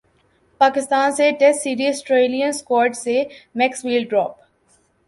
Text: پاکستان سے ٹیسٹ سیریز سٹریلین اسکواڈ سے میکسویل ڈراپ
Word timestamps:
پاکستان 0.61 1.11
سے 1.15 1.29
ٹیسٹ 1.39 1.61
سیریز 1.63 1.99
سٹریلین 1.99 2.47
اسکواڈ 2.47 2.95
سے 2.95 3.23
میکسویل 3.55 4.07
ڈراپ 4.09 4.35